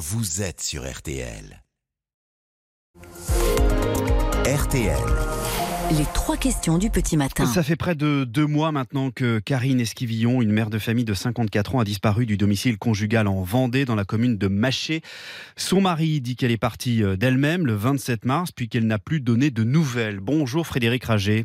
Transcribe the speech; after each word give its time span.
vous 0.00 0.40
êtes 0.40 0.62
sur 0.62 0.90
RTL. 0.90 1.62
RTL. 4.46 4.96
Les 5.90 6.06
trois 6.14 6.38
questions 6.38 6.78
du 6.78 6.88
petit 6.88 7.18
matin. 7.18 7.44
Ça 7.44 7.62
fait 7.62 7.76
près 7.76 7.94
de 7.94 8.24
deux 8.24 8.46
mois 8.46 8.72
maintenant 8.72 9.10
que 9.10 9.40
Karine 9.40 9.78
Esquivillon, 9.78 10.40
une 10.40 10.52
mère 10.52 10.70
de 10.70 10.78
famille 10.78 11.04
de 11.04 11.12
54 11.12 11.74
ans, 11.74 11.80
a 11.80 11.84
disparu 11.84 12.24
du 12.24 12.38
domicile 12.38 12.78
conjugal 12.78 13.28
en 13.28 13.42
Vendée, 13.42 13.84
dans 13.84 13.94
la 13.94 14.06
commune 14.06 14.38
de 14.38 14.48
Maché. 14.48 15.02
Son 15.56 15.82
mari 15.82 16.22
dit 16.22 16.34
qu'elle 16.34 16.50
est 16.50 16.56
partie 16.56 17.02
euh, 17.04 17.16
d'elle-même 17.16 17.66
le 17.66 17.74
27 17.74 18.24
mars, 18.24 18.52
puis 18.52 18.70
qu'elle 18.70 18.86
n'a 18.86 18.98
plus 18.98 19.20
donné 19.20 19.50
de 19.50 19.64
nouvelles. 19.64 20.20
Bonjour 20.20 20.66
Frédéric 20.66 21.04
Rager. 21.04 21.44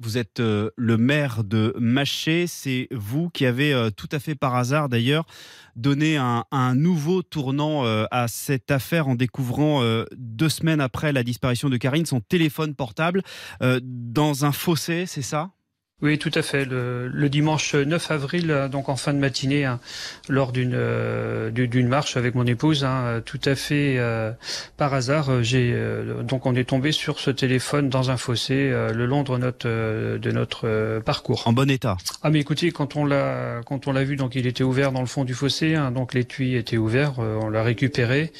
Vous 0.00 0.16
êtes 0.16 0.38
euh, 0.38 0.70
le 0.76 0.96
maire 0.96 1.42
de 1.42 1.74
Maché. 1.78 2.46
C'est 2.46 2.88
vous 2.92 3.30
qui 3.30 3.46
avez 3.46 3.72
euh, 3.72 3.90
tout 3.90 4.08
à 4.12 4.20
fait 4.20 4.36
par 4.36 4.54
hasard 4.54 4.88
d'ailleurs 4.88 5.26
donné 5.74 6.16
un, 6.16 6.44
nouveau 6.74 7.22
tournant 7.22 7.84
euh, 7.84 8.04
à 8.10 8.26
cette 8.26 8.70
affaire 8.70 9.06
en 9.08 9.14
découvrant 9.14 9.80
deux 10.16 10.48
semaines 10.48 10.80
après 10.80 11.12
la 11.12 11.22
disparition 11.22 11.68
de 11.68 11.76
Karine 11.76 12.04
son 12.04 12.20
téléphone 12.20 12.74
portable 12.74 13.22
dans 13.60 14.44
un 14.44 14.50
fossé, 14.50 15.06
c'est 15.06 15.22
ça? 15.22 15.50
Oui, 16.00 16.16
tout 16.16 16.30
à 16.34 16.42
fait. 16.42 16.64
Le, 16.64 17.08
le 17.08 17.28
dimanche 17.28 17.74
9 17.74 18.10
avril, 18.12 18.52
euh, 18.52 18.68
donc 18.68 18.88
en 18.88 18.94
fin 18.94 19.12
de 19.12 19.18
matinée, 19.18 19.64
hein, 19.64 19.80
lors 20.28 20.52
d'une 20.52 20.74
euh, 20.76 21.50
du- 21.50 21.66
d'une 21.66 21.88
marche 21.88 22.16
avec 22.16 22.36
mon 22.36 22.46
épouse, 22.46 22.84
hein, 22.84 23.20
tout 23.24 23.40
à 23.44 23.56
fait 23.56 23.96
euh, 23.98 24.30
par 24.76 24.94
hasard, 24.94 25.28
euh, 25.28 25.42
j'ai 25.42 25.72
euh, 25.74 26.22
donc 26.22 26.46
on 26.46 26.54
est 26.54 26.68
tombé 26.68 26.92
sur 26.92 27.18
ce 27.18 27.32
téléphone 27.32 27.88
dans 27.88 28.10
un 28.12 28.16
fossé 28.16 28.54
euh, 28.54 28.92
le 28.92 29.06
long 29.06 29.24
de 29.24 29.36
notre 29.38 29.66
euh, 29.68 30.18
de 30.18 30.30
notre 30.30 30.68
euh, 30.68 31.00
parcours. 31.00 31.42
En 31.48 31.52
bon 31.52 31.68
état. 31.68 31.96
Ah 32.22 32.30
mais 32.30 32.38
écoutez, 32.38 32.70
quand 32.70 32.94
on 32.94 33.04
l'a 33.04 33.60
quand 33.66 33.88
on 33.88 33.92
l'a 33.92 34.04
vu, 34.04 34.14
donc 34.14 34.36
il 34.36 34.46
était 34.46 34.62
ouvert 34.62 34.92
dans 34.92 35.00
le 35.00 35.06
fond 35.08 35.24
du 35.24 35.34
fossé, 35.34 35.74
hein, 35.74 35.90
donc 35.90 36.14
l'étui 36.14 36.54
était 36.54 36.76
ouvert, 36.76 37.14
euh, 37.18 37.40
on 37.42 37.48
l'a 37.50 37.64
récupéré, 37.64 38.30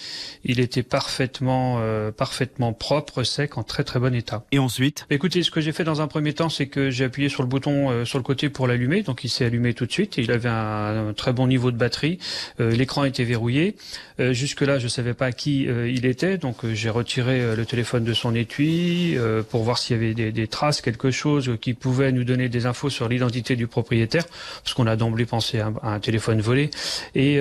il 0.45 0.61
était 0.61 0.84
parfaitement 0.84 1.79
euh, 1.81 2.12
parfaitement 2.12 2.73
propre, 2.73 3.25
sec, 3.25 3.59
en 3.59 3.64
très 3.64 3.83
très 3.83 3.98
bon 3.98 4.14
état. 4.14 4.45
Et 4.53 4.61
ensuite? 4.61 5.06
Écoutez, 5.11 5.42
ce 5.42 5.51
que 5.51 5.61
j'ai 5.61 5.73
fait 5.73 5.83
dans 5.83 6.01
un 6.01 6.06
premier 6.06 6.34
temps, 6.34 6.48
c'est 6.51 6.69
que 6.69 6.91
j'ai 6.91 7.05
appuyé 7.05 7.29
sur 7.29 7.42
le 7.42 7.48
bouton 7.49 7.91
euh, 7.91 8.05
sur 8.05 8.19
le 8.19 8.25
côté 8.25 8.49
pour 8.49 8.67
l'allumer, 8.67 9.03
donc 9.03 9.25
il 9.25 9.29
s'est 9.29 9.45
allumé 9.45 9.75
tout 9.75 9.87
de 9.87 9.93
suite. 9.93 10.17
Il 10.19 10.31
avait 10.31 10.49
un, 10.49 11.13
très 11.17 11.33
bon 11.33 11.47
niveau 11.47 11.71
de 11.71 11.77
batterie, 11.77 12.19
Euh, 12.61 12.71
l'écran 12.71 13.05
était 13.05 13.25
verrouillé. 13.25 13.77
Euh, 14.21 14.33
Jusque 14.33 14.61
là, 14.61 14.79
je 14.79 14.89
savais 14.89 15.15
pas 15.15 15.33
qui 15.33 15.63
il 15.63 16.07
était, 16.07 16.39
donc 16.39 16.67
j'ai 16.73 16.91
retiré 16.91 17.57
le 17.57 17.65
téléphone 17.65 18.05
de 18.05 18.13
son 18.13 18.35
étui 18.35 19.17
pour 19.51 19.63
voir 19.63 19.79
s'il 19.79 19.97
y 19.97 19.99
avait 19.99 20.31
des, 20.33 20.47
traces, 20.47 20.81
quelque 20.81 21.11
chose 21.11 21.57
qui 21.61 21.75
pouvait 21.75 22.13
nous 22.13 22.25
donner 22.25 22.49
des 22.49 22.67
infos 22.67 22.91
sur 22.91 23.09
l'identité 23.09 23.57
du 23.57 23.67
propriétaire, 23.67 24.25
parce 24.63 24.75
qu'on 24.75 24.87
a 24.87 24.97
d'emblée 24.97 25.25
pensé 25.27 25.61
à 25.61 25.73
un, 25.83 26.01
téléphone 26.01 26.41
volé. 26.41 26.71
Et 27.15 27.41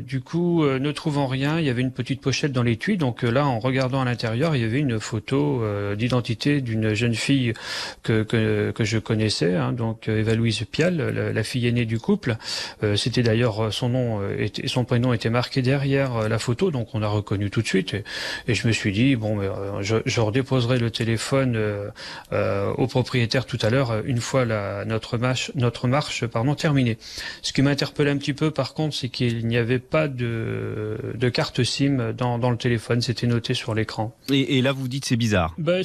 du 0.00 0.20
coup, 0.20 0.64
ne 0.64 0.92
trouvant 0.92 1.26
rien, 1.26 1.60
il 1.60 1.66
y 1.66 1.70
avait 1.70 1.82
une 1.82 1.92
petite 1.92 2.20
pochette 2.20 2.52
dans 2.52 2.62
l'étui. 2.62 2.96
Donc 2.96 3.22
là, 3.22 3.46
en 3.46 3.58
regardant 3.58 4.00
à 4.00 4.04
l'intérieur, 4.04 4.56
il 4.56 4.62
y 4.62 4.64
avait 4.64 4.80
une 4.80 4.98
photo 4.98 5.62
d'identité 5.96 6.60
d'une 6.60 6.94
jeune 6.94 7.14
fille 7.14 7.52
que, 8.02 8.22
que, 8.22 8.72
que 8.72 8.84
je 8.84 8.98
connaissais, 9.26 9.54
hein, 9.56 9.72
donc 9.72 10.08
euh, 10.08 10.20
Eva-Louise 10.20 10.64
Pial, 10.70 10.96
la, 10.96 11.32
la 11.32 11.42
fille 11.42 11.66
aînée 11.66 11.84
du 11.84 11.98
couple. 11.98 12.36
Euh, 12.82 12.96
C'était 12.96 13.22
d'ailleurs 13.22 13.64
euh, 13.66 13.70
son 13.70 13.88
nom, 13.88 14.20
euh, 14.20 14.36
était, 14.38 14.68
son 14.68 14.84
prénom 14.84 15.12
était 15.12 15.30
marqué 15.30 15.62
derrière 15.62 16.14
euh, 16.16 16.28
la 16.28 16.38
photo, 16.38 16.70
donc 16.70 16.94
on 16.94 17.02
a 17.02 17.08
reconnu 17.08 17.50
tout 17.50 17.62
de 17.62 17.66
suite. 17.66 17.94
Et, 17.94 18.04
et 18.46 18.54
je 18.54 18.66
me 18.68 18.72
suis 18.72 18.92
dit 18.92 19.16
bon, 19.16 19.36
mais, 19.36 19.46
euh, 19.46 19.82
je, 19.82 19.96
je 20.06 20.20
redéposerai 20.20 20.78
le 20.78 20.90
téléphone 20.90 21.56
euh, 21.56 21.88
euh, 22.32 22.72
au 22.78 22.86
propriétaire 22.86 23.46
tout 23.46 23.58
à 23.62 23.70
l'heure, 23.70 24.02
une 24.04 24.20
fois 24.20 24.44
la, 24.44 24.84
notre 24.84 25.18
marche, 25.18 25.50
notre 25.54 25.88
marche, 25.88 26.26
pardon, 26.26 26.54
terminée. 26.54 26.98
Ce 27.42 27.52
qui 27.52 27.62
m'interpellait 27.62 28.10
un 28.12 28.18
petit 28.18 28.34
peu, 28.34 28.50
par 28.50 28.74
contre, 28.74 28.94
c'est 28.94 29.08
qu'il 29.08 29.46
n'y 29.46 29.56
avait 29.56 29.80
pas 29.80 30.06
de, 30.08 30.96
de 31.14 31.28
carte 31.28 31.64
SIM 31.64 32.12
dans, 32.16 32.38
dans 32.38 32.50
le 32.50 32.56
téléphone. 32.58 33.00
C'était 33.00 33.26
noté 33.26 33.54
sur 33.54 33.74
l'écran. 33.74 34.14
et, 34.30 34.58
et 34.58 34.62
là 34.62 34.72
vous 34.72 34.86
dites 34.88 35.04
c'est 35.04 35.16
bizarre. 35.16 35.54
Ben, 35.58 35.82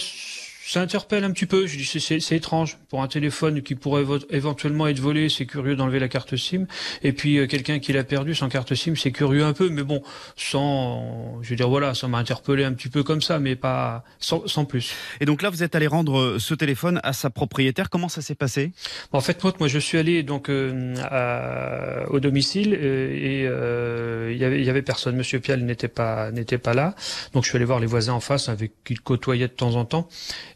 ça 0.73 0.81
interpelle 0.81 1.23
un 1.25 1.31
petit 1.31 1.45
peu. 1.45 1.67
Je 1.67 1.77
dis 1.77 1.85
c'est- 1.85 2.31
étrange 2.35 2.77
pour 2.89 3.01
un 3.03 3.07
téléphone 3.07 3.61
qui 3.61 3.75
pourrait 3.75 4.05
éventuellement 4.29 4.87
être 4.87 4.99
volé. 4.99 5.27
C'est 5.27 5.45
curieux 5.45 5.75
d'enlever 5.75 5.99
la 5.99 6.07
carte 6.07 6.35
SIM. 6.37 6.65
Et 7.03 7.11
puis 7.11 7.37
euh, 7.37 7.47
quelqu'un 7.47 7.79
qui 7.79 7.91
l'a 7.93 8.03
perdu 8.05 8.33
sans 8.35 8.47
carte 8.47 8.73
SIM, 8.73 8.95
c'est 8.95 9.11
curieux 9.11 9.43
un 9.43 9.53
peu. 9.53 9.69
Mais 9.69 9.83
bon, 9.83 10.01
sans, 10.37 11.39
je 11.41 11.49
veux 11.49 11.55
dire 11.55 11.69
voilà, 11.69 11.93
ça 11.93 12.07
m'a 12.07 12.17
interpellé 12.19 12.63
un 12.63 12.73
petit 12.73 12.89
peu 12.89 13.03
comme 13.03 13.21
ça, 13.21 13.39
mais 13.39 13.55
pas 13.55 14.03
sans, 14.19 14.47
sans 14.47 14.65
plus. 14.65 14.93
Et 15.19 15.25
donc 15.25 15.41
là 15.41 15.49
vous 15.49 15.61
êtes 15.63 15.75
allé 15.75 15.87
rendre 15.87 16.17
euh, 16.19 16.39
ce 16.39 16.53
téléphone 16.53 16.99
à 17.03 17.13
sa 17.13 17.29
propriétaire. 17.29 17.89
Comment 17.89 18.09
ça 18.09 18.21
s'est 18.21 18.35
passé? 18.35 18.71
En 19.11 19.21
fait, 19.21 19.43
moi, 19.43 19.53
moi, 19.59 19.67
je 19.67 19.79
suis 19.79 19.97
allé 19.97 20.23
donc 20.23 20.49
euh, 20.49 20.95
à- 21.03 22.09
au 22.11 22.19
domicile 22.19 22.77
euh, 22.79 23.11
et 23.13 23.45
euh, 23.47 24.31
il 24.31 24.37
y 24.37 24.45
avait, 24.45 24.59
il 24.59 24.65
y 24.65 24.69
avait 24.69 24.81
personne. 24.81 25.15
Monsieur 25.15 25.39
Pial 25.39 25.61
n'était 25.61 25.87
pas 25.87 26.31
n'était 26.31 26.57
pas 26.57 26.73
là, 26.73 26.95
donc 27.33 27.43
je 27.43 27.49
suis 27.49 27.55
allé 27.57 27.65
voir 27.65 27.79
les 27.79 27.87
voisins 27.87 28.13
en 28.13 28.19
face 28.19 28.47
avec 28.49 28.71
qui 28.85 28.93
il 28.93 29.01
côtoyait 29.01 29.47
de 29.47 29.53
temps 29.53 29.75
en 29.75 29.85
temps. 29.85 30.07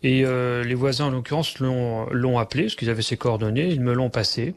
Et 0.08 0.24
euh, 0.24 0.64
les 0.64 0.76
voisins, 0.76 1.06
en 1.06 1.10
l'occurrence, 1.10 1.58
l'ont 1.60 2.38
appelé 2.38 2.66
parce 2.66 2.76
qu'ils 2.76 2.92
avaient 2.92 3.02
ses 3.02 3.18
coordonnées. 3.18 3.70
Ils 3.70 3.82
me 3.82 3.92
l'ont 3.92 4.12
passé. 4.12 4.54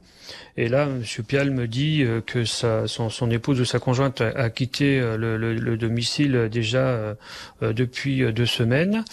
Et 0.58 0.68
là, 0.68 0.84
Monsieur 0.84 1.22
Pial 1.22 1.50
me 1.50 1.66
dit 1.66 2.02
euh, 2.02 2.20
que 2.20 2.44
son, 2.44 3.30
épouse 3.30 3.58
ou 3.58 3.64
sa 3.64 3.78
conjointe 3.78 4.20
a, 4.20 4.50
quitté 4.50 5.00
euh, 5.00 5.16
le, 5.16 5.38
le- 5.38 5.54
le 5.54 5.76
domicile 5.78 6.50
déjà 6.52 7.16
depuis 7.62 8.30
deux 8.30 8.44
semaines. 8.44 9.04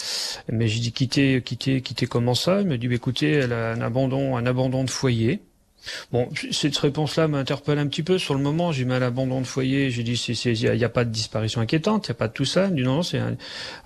Mais 0.52 0.68
j'ai 0.68 0.82
dit 0.82 0.92
quitter, 0.92 1.42
quitter, 1.42 1.80
quitter 1.82 2.06
comment 2.06 2.36
ça? 2.36 2.60
Il 2.60 2.68
me 2.68 2.78
dit, 2.78 2.90
bah, 2.90 2.96
écoutez, 2.96 3.32
elle 3.32 3.54
a 3.54 3.72
un 3.72 3.80
abandon, 3.80 4.36
un 4.36 4.46
abandon 4.46 4.84
de 4.84 4.90
foyer. 4.90 5.40
Bon, 6.12 6.30
cette 6.52 6.78
réponse-là 6.78 7.28
m'interpelle 7.28 7.80
un 7.80 7.88
petit 7.88 8.04
peu. 8.04 8.18
Sur 8.18 8.34
le 8.34 8.40
moment, 8.42 8.72
j'ai 8.72 8.86
mal 8.86 8.98
à 8.98 9.00
l'abandon 9.08 9.42
de 9.42 9.46
foyer. 9.46 9.90
J'ai 9.92 10.04
dit, 10.04 10.18
c'est- 10.18 10.34
c'est- 10.34 10.54
il 10.54 10.72
n'y 10.78 10.84
a, 10.84 10.90
pas 10.90 11.06
de 11.06 11.10
disparition 11.12 11.62
inquiétante, 11.62 12.08
il 12.08 12.12
n'y 12.12 12.16
a 12.16 12.18
pas 12.18 12.28
de 12.28 12.34
tout 12.34 12.46
ça. 12.46 12.68
Il 12.70 12.76
dit, 12.76 12.84
non, 12.84 12.96
non, 12.96 13.04
c'est 13.04 13.18
un, 13.20 13.36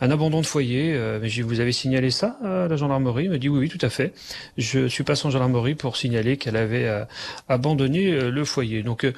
un 0.02 0.12
abandon 0.12 0.42
de 0.42 0.46
foyer. 0.46 0.94
Euh, 0.94 1.20
mais 1.22 1.30
vous 1.42 1.60
avez 1.60 1.72
signalé 1.72 2.12
ça 2.12 2.38
à 2.44 2.68
la 2.68 2.76
gendarmerie? 2.76 3.26
Il 3.26 3.30
me 3.32 3.38
dit, 3.40 3.50
oui, 3.50 3.60
oui, 3.60 3.70
tout 3.70 3.84
à 3.86 3.90
fait. 3.90 4.14
Je 4.58 4.88
suis 4.88 5.04
passé 5.04 5.28
en 5.28 5.32
gendarmerie 5.32 5.76
pour 5.76 5.98
signaler 5.98 6.38
qu'elle 6.38 6.56
avait 6.58 6.86
euh, 6.86 7.04
abandonné 7.48 8.12
euh, 8.12 8.30
le 8.31 8.46
foyer. 8.46 8.84
Donc, 8.84 9.04
euh, 9.06 9.14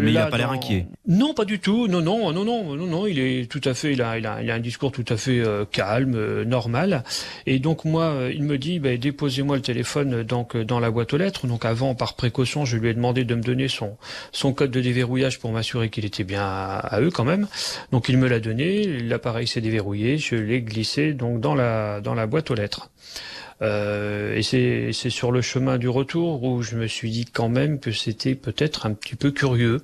Mais 0.00 0.10
il 0.10 0.14
là, 0.14 0.26
a 0.26 0.30
pas 0.30 0.38
l'air 0.38 0.48
dans- 0.48 0.54
inquiet. 0.54 0.86
Non, 1.06 1.34
pas 1.34 1.44
du 1.44 1.58
tout. 1.58 1.88
Non, 1.88 2.00
non, 2.00 2.32
non, 2.32 2.44
non, 2.44 2.76
non, 2.76 2.86
non. 2.86 3.06
Il 3.06 3.18
est 3.18 3.50
tout 3.50 3.60
à 3.64 3.74
fait. 3.74 3.92
Il 3.92 4.02
a, 4.02 4.18
il 4.18 4.26
a, 4.26 4.42
il 4.42 4.50
a 4.50 4.54
un 4.54 4.60
discours 4.60 4.92
tout 4.92 5.04
à 5.08 5.16
fait 5.16 5.40
euh, 5.40 5.64
calme, 5.64 6.14
euh, 6.14 6.44
normal. 6.44 7.04
Et 7.46 7.58
donc 7.58 7.84
moi, 7.84 8.14
il 8.32 8.42
me 8.44 8.58
dit, 8.58 8.78
bah, 8.78 8.96
déposez-moi 8.96 9.56
le 9.56 9.62
téléphone 9.62 10.22
donc 10.22 10.56
dans 10.56 10.80
la 10.80 10.90
boîte 10.90 11.12
aux 11.14 11.16
lettres. 11.16 11.46
Donc 11.46 11.64
avant, 11.64 11.94
par 11.94 12.13
précaution, 12.14 12.64
je 12.64 12.76
lui 12.76 12.88
ai 12.88 12.94
demandé 12.94 13.24
de 13.24 13.34
me 13.34 13.42
donner 13.42 13.68
son 13.68 13.96
son 14.32 14.52
code 14.52 14.70
de 14.70 14.80
déverrouillage 14.80 15.38
pour 15.38 15.52
m'assurer 15.52 15.90
qu'il 15.90 16.04
était 16.04 16.24
bien 16.24 16.42
à, 16.44 17.00
eux 17.00 17.10
quand 17.10 17.24
même. 17.24 17.46
Donc 17.92 18.08
il 18.08 18.18
me 18.18 18.28
l'a 18.28 18.40
donné. 18.40 18.84
L'appareil 19.00 19.46
s'est 19.46 19.60
déverrouillé. 19.60 20.18
Je 20.18 20.36
l'ai 20.36 20.62
glissé 20.62 21.12
donc 21.12 21.40
dans 21.40 21.54
la 21.54 22.00
dans 22.00 22.14
la 22.14 22.26
boîte 22.26 22.50
aux 22.50 22.54
lettres. 22.54 22.90
Euh, 23.62 24.34
et 24.34 24.42
c'est 24.42 24.90
c'est 24.92 25.10
sur 25.10 25.30
le 25.30 25.40
chemin 25.42 25.78
du 25.78 25.88
retour 25.88 26.42
où 26.42 26.62
je 26.62 26.76
me 26.76 26.86
suis 26.86 27.10
dit 27.10 27.24
quand 27.24 27.48
même 27.48 27.78
que 27.78 27.92
c'était 27.92 28.34
peut-être 28.34 28.86
un 28.86 28.92
petit 28.94 29.14
peu 29.14 29.30
curieux. 29.30 29.80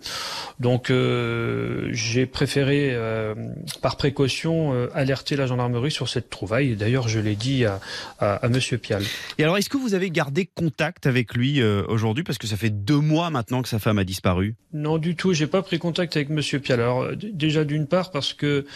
Donc 0.58 0.90
euh, 0.90 1.88
j'ai 1.92 2.26
préféré, 2.26 2.90
euh, 2.92 3.34
par 3.80 3.96
précaution, 3.96 4.74
euh, 4.74 4.88
alerter 4.94 5.36
la 5.36 5.46
gendarmerie 5.46 5.90
sur 5.90 6.08
cette 6.08 6.30
trouvaille. 6.30 6.76
D'ailleurs, 6.76 7.08
je 7.08 7.20
l'ai 7.20 7.36
dit 7.36 7.64
à, 7.64 7.80
à, 8.18 8.34
à 8.34 8.48
Monsieur 8.48 8.78
Pial. 8.78 9.02
Et 9.38 9.44
alors 9.44 9.56
est-ce 9.56 9.68
que 9.68 9.76
vous 9.76 9.94
avez 9.94 10.10
gardé 10.10 10.48
contact 10.52 11.06
avec 11.06 11.34
lui 11.34 11.60
euh, 11.62 11.82
aujourd'hui? 11.88 12.24
Parce 12.24 12.38
que 12.38 12.46
ça 12.46 12.56
fait 12.56 12.70
deux 12.70 12.98
mois 13.00 13.30
maintenant 13.30 13.62
que 13.62 13.68
sa 13.68 13.78
femme 13.78 13.98
a 13.98 14.04
disparu 14.04 14.56
Non, 14.72 14.98
du 14.98 15.14
tout. 15.16 15.32
J'ai 15.32 15.46
pas 15.46 15.62
pris 15.62 15.78
contact 15.78 16.16
avec 16.16 16.28
Monsieur 16.28 16.58
Pial. 16.58 16.80
Alors 16.80 17.08
déjà 17.16 17.64
d'une 17.64 17.86
part 17.86 18.10
parce 18.10 18.32
que 18.34 18.66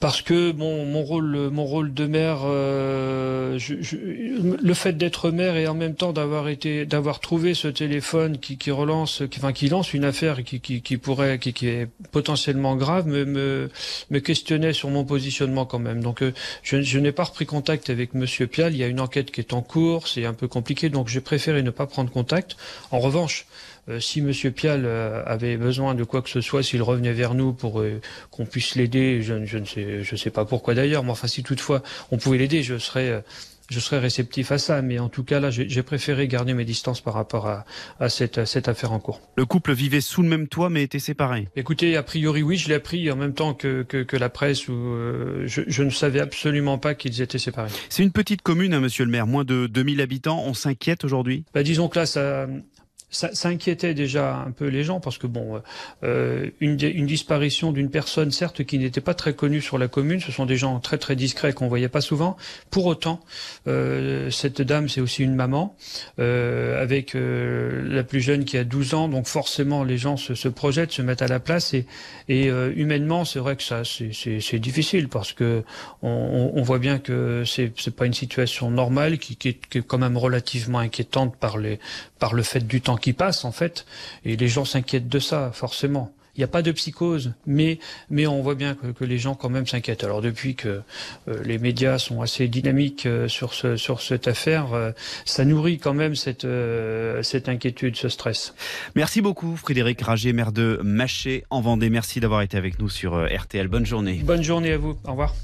parce 0.00 0.22
que 0.22 0.52
mon, 0.52 0.86
mon 0.86 1.02
rôle 1.02 1.50
mon 1.50 1.64
rôle 1.64 1.92
de 1.92 2.06
maire, 2.06 2.40
euh, 2.44 3.58
je- 3.58 3.80
je- 3.80 3.96
le 3.96 4.74
fait 4.74 4.92
d'être 4.96 5.30
maire 5.32 5.56
et 5.56 5.66
en 5.66 5.74
même 5.74 5.94
temps 5.96 6.12
d'avoir 6.12 6.48
été 6.48 6.86
d'avoir 6.86 7.18
trouvé 7.18 7.52
ce 7.54 7.66
téléphone 7.66 8.38
qui, 8.38 8.58
qui 8.58 8.70
relance, 8.70 9.22
enfin 9.36 9.52
qui 9.52 9.68
lance 9.68 9.94
une 9.94 10.04
affaire 10.04 10.44
qui, 10.44 10.60
qui, 10.60 10.82
qui 10.82 10.96
pourrait 10.98 11.40
qui, 11.40 11.52
qui 11.52 11.66
est 11.66 11.88
potentiellement 12.12 12.76
grave 12.76 13.08
me, 13.08 13.24
me 13.24 13.70
me 14.10 14.18
questionnait 14.20 14.72
sur 14.72 14.90
mon 14.90 15.04
positionnement 15.04 15.66
quand 15.66 15.80
même. 15.80 16.00
Donc 16.00 16.22
euh, 16.22 16.32
je, 16.62 16.80
je 16.80 16.98
n'ai 17.00 17.12
pas 17.12 17.24
repris 17.24 17.46
contact 17.46 17.90
avec 17.90 18.14
Monsieur 18.14 18.46
Pial. 18.46 18.72
Il 18.74 18.78
y 18.78 18.84
a 18.84 18.88
une 18.88 19.00
enquête 19.00 19.32
qui 19.32 19.40
est 19.40 19.52
en 19.52 19.62
cours, 19.62 20.06
c'est 20.06 20.24
un 20.26 20.34
peu 20.34 20.46
compliqué, 20.46 20.90
donc 20.90 21.08
j'ai 21.08 21.20
préféré 21.20 21.62
ne 21.62 21.70
pas 21.70 21.86
prendre 21.86 22.10
contact. 22.10 22.56
En 22.92 23.00
revanche, 23.00 23.46
euh, 23.88 24.00
si 24.00 24.20
Monsieur 24.20 24.50
Pial 24.50 24.82
euh, 24.84 25.22
avait 25.24 25.56
besoin 25.56 25.94
de 25.94 26.04
quoi 26.04 26.20
que 26.20 26.28
ce 26.28 26.40
soit, 26.42 26.62
s'il 26.62 26.82
revenait 26.82 27.14
vers 27.14 27.32
nous 27.34 27.52
pour 27.54 27.80
euh, 27.80 28.00
qu'on 28.30 28.44
puisse 28.44 28.74
l'aider, 28.76 29.22
je, 29.22 29.44
je 29.46 29.58
ne 29.58 29.64
sais, 29.64 29.87
je 30.02 30.16
sais 30.16 30.30
pas 30.30 30.44
pourquoi 30.44 30.74
d'ailleurs, 30.74 31.04
mais 31.04 31.10
enfin 31.10 31.28
si 31.28 31.42
toutefois 31.42 31.82
on 32.10 32.18
pouvait 32.18 32.38
l'aider, 32.38 32.62
je 32.62 32.78
serais, 32.78 33.22
je 33.70 33.80
serais 33.80 33.98
réceptif 33.98 34.52
à 34.52 34.58
ça. 34.58 34.82
Mais 34.82 34.98
en 34.98 35.08
tout 35.08 35.24
cas 35.24 35.40
là, 35.40 35.50
j'ai 35.50 35.82
préféré 35.82 36.28
garder 36.28 36.54
mes 36.54 36.64
distances 36.64 37.00
par 37.00 37.14
rapport 37.14 37.46
à, 37.46 37.64
à 38.00 38.08
cette, 38.08 38.38
à 38.38 38.46
cette 38.46 38.68
affaire 38.68 38.92
en 38.92 39.00
cours. 39.00 39.20
Le 39.36 39.46
couple 39.46 39.72
vivait 39.72 40.00
sous 40.00 40.22
le 40.22 40.28
même 40.28 40.48
toit 40.48 40.70
mais 40.70 40.82
était 40.82 40.98
séparés. 40.98 41.48
Écoutez, 41.56 41.96
a 41.96 42.02
priori 42.02 42.42
oui, 42.42 42.56
je 42.56 42.68
l'ai 42.68 42.74
appris 42.74 43.10
en 43.10 43.16
même 43.16 43.34
temps 43.34 43.54
que, 43.54 43.82
que, 43.82 44.02
que 44.02 44.16
la 44.16 44.28
presse 44.28 44.68
où 44.68 44.72
euh, 44.72 45.44
je, 45.46 45.62
je 45.66 45.82
ne 45.82 45.90
savais 45.90 46.20
absolument 46.20 46.78
pas 46.78 46.94
qu'ils 46.94 47.20
étaient 47.20 47.38
séparés. 47.38 47.70
C'est 47.88 48.02
une 48.02 48.12
petite 48.12 48.42
commune, 48.42 48.74
hein, 48.74 48.80
monsieur 48.80 49.04
le 49.04 49.10
maire, 49.10 49.26
moins 49.26 49.44
de 49.44 49.66
2000 49.66 50.00
habitants. 50.00 50.42
On 50.46 50.54
s'inquiète 50.54 51.04
aujourd'hui? 51.04 51.44
Bah, 51.54 51.62
disons 51.62 51.88
que 51.88 51.98
là, 51.98 52.06
ça, 52.06 52.46
ça, 53.10 53.34
ça, 53.34 53.48
inquiétait 53.48 53.94
déjà 53.94 54.36
un 54.36 54.50
peu 54.50 54.66
les 54.66 54.84
gens 54.84 55.00
parce 55.00 55.18
que 55.18 55.26
bon, 55.26 55.60
euh, 56.02 56.50
une, 56.60 56.78
une, 56.80 57.06
disparition 57.06 57.72
d'une 57.72 57.90
personne, 57.90 58.30
certes, 58.30 58.64
qui 58.64 58.78
n'était 58.78 59.00
pas 59.00 59.14
très 59.14 59.34
connue 59.34 59.60
sur 59.60 59.78
la 59.78 59.88
commune, 59.88 60.20
ce 60.20 60.30
sont 60.32 60.46
des 60.46 60.56
gens 60.56 60.78
très 60.80 60.98
très 60.98 61.16
discrets 61.16 61.52
qu'on 61.52 61.68
voyait 61.68 61.88
pas 61.88 62.00
souvent. 62.00 62.36
Pour 62.70 62.86
autant, 62.86 63.20
euh, 63.66 64.30
cette 64.30 64.60
dame, 64.60 64.88
c'est 64.88 65.00
aussi 65.00 65.22
une 65.22 65.34
maman 65.34 65.74
euh, 66.18 66.82
avec 66.82 67.14
euh, 67.14 67.82
la 67.88 68.04
plus 68.04 68.20
jeune 68.20 68.44
qui 68.44 68.58
a 68.58 68.64
12 68.64 68.94
ans, 68.94 69.08
donc 69.08 69.26
forcément 69.26 69.84
les 69.84 69.98
gens 69.98 70.16
se, 70.16 70.34
se 70.34 70.48
projettent, 70.48 70.92
se 70.92 71.02
mettent 71.02 71.22
à 71.22 71.28
la 71.28 71.40
place 71.40 71.74
et, 71.74 71.86
et 72.28 72.50
euh, 72.50 72.72
humainement, 72.76 73.24
c'est 73.24 73.38
vrai 73.38 73.56
que 73.56 73.62
ça 73.62 73.82
c'est 73.84 74.58
difficile 74.58 75.08
parce 75.08 75.32
que 75.32 75.62
on, 76.02 76.52
on 76.54 76.62
voit 76.62 76.78
bien 76.78 76.98
que 76.98 77.44
c'est 77.46 77.90
pas 77.94 78.06
une 78.06 78.14
situation 78.14 78.70
normale 78.70 79.18
qui, 79.18 79.36
qui, 79.36 79.48
est, 79.48 79.66
qui 79.68 79.78
est 79.78 79.86
quand 79.86 79.98
même 79.98 80.16
relativement 80.16 80.78
inquiétante 80.78 81.36
par 81.36 81.58
les 81.58 81.78
par 82.18 82.34
le 82.34 82.42
fait 82.42 82.66
du 82.66 82.80
temps 82.80 82.96
qui 83.00 83.12
passe 83.12 83.44
en 83.44 83.52
fait, 83.52 83.86
et 84.24 84.36
les 84.36 84.48
gens 84.48 84.64
s'inquiètent 84.64 85.08
de 85.08 85.18
ça 85.18 85.50
forcément. 85.52 86.12
Il 86.38 86.42
n'y 86.42 86.44
a 86.44 86.48
pas 86.48 86.62
de 86.62 86.70
psychose, 86.70 87.32
mais, 87.46 87.80
mais 88.10 88.28
on 88.28 88.42
voit 88.42 88.54
bien 88.54 88.76
que, 88.76 88.86
que 88.86 89.04
les 89.04 89.18
gens 89.18 89.34
quand 89.34 89.48
même 89.48 89.66
s'inquiètent. 89.66 90.04
Alors 90.04 90.22
depuis 90.22 90.54
que 90.54 90.82
euh, 91.26 91.42
les 91.42 91.58
médias 91.58 91.98
sont 91.98 92.22
assez 92.22 92.46
dynamiques 92.46 93.06
euh, 93.06 93.26
sur, 93.26 93.54
ce, 93.54 93.74
sur 93.74 94.00
cette 94.00 94.28
affaire, 94.28 94.72
euh, 94.72 94.92
ça 95.24 95.44
nourrit 95.44 95.78
quand 95.78 95.94
même 95.94 96.14
cette, 96.14 96.46
cette 97.22 97.48
inquiétude, 97.48 97.96
ce 97.96 98.08
stress. 98.08 98.54
Merci 98.94 99.20
beaucoup 99.20 99.56
Frédéric 99.56 100.00
Rager, 100.00 100.32
maire 100.32 100.52
de 100.52 100.78
Maché 100.84 101.42
en 101.50 101.60
Vendée. 101.60 101.90
Merci 101.90 102.20
d'avoir 102.20 102.42
été 102.42 102.56
avec 102.56 102.78
nous 102.78 102.88
sur 102.88 103.26
RTL. 103.26 103.66
Bonne 103.66 103.86
journée. 103.86 104.20
Bonne 104.22 104.44
journée 104.44 104.72
à 104.72 104.78
vous. 104.78 104.96
Au 105.04 105.10
revoir. 105.10 105.34